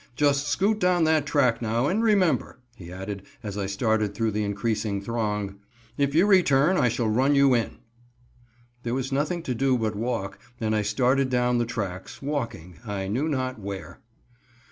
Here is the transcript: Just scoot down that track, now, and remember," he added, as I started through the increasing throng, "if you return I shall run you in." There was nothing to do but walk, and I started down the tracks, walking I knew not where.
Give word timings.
Just 0.15 0.47
scoot 0.47 0.79
down 0.79 1.03
that 1.03 1.27
track, 1.27 1.61
now, 1.61 1.85
and 1.85 2.01
remember," 2.01 2.57
he 2.75 2.91
added, 2.91 3.21
as 3.43 3.55
I 3.55 3.67
started 3.67 4.15
through 4.15 4.31
the 4.31 4.43
increasing 4.43 4.99
throng, 4.99 5.59
"if 5.95 6.15
you 6.15 6.25
return 6.25 6.75
I 6.75 6.89
shall 6.89 7.07
run 7.07 7.35
you 7.35 7.53
in." 7.53 7.77
There 8.81 8.95
was 8.95 9.11
nothing 9.11 9.43
to 9.43 9.53
do 9.53 9.77
but 9.77 9.95
walk, 9.95 10.39
and 10.59 10.75
I 10.75 10.81
started 10.81 11.29
down 11.29 11.59
the 11.59 11.67
tracks, 11.67 12.19
walking 12.19 12.79
I 12.83 13.09
knew 13.09 13.29
not 13.29 13.59
where. 13.59 13.99